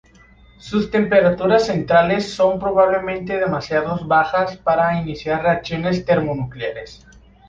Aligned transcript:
Sus 0.57 0.89
temperaturas 0.89 1.67
centrales 1.67 2.27
son 2.33 2.57
probablemente 2.57 3.37
demasiado 3.39 4.03
bajas 4.07 4.57
para 4.57 4.99
iniciar 4.99 5.43
reacciones 5.43 6.03
termonucleares. 6.03 7.05